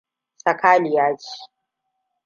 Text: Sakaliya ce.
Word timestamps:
Sakaliya 0.43 1.07
ce. 1.21 1.37